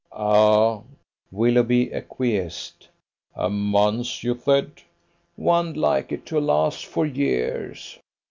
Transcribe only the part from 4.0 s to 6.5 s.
you said?" "One'd like it to